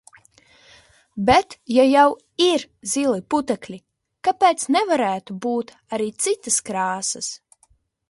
Bet, 1.29 1.53
ja 1.73 1.85
jau 1.89 2.05
ir 2.47 2.65
zili 2.95 3.21
putekļi, 3.35 3.79
kāpēc 4.29 4.67
nevarētu 4.79 5.41
būt 5.47 5.79
arī 5.99 6.13
citas 6.27 6.63
krāsas? 6.73 7.35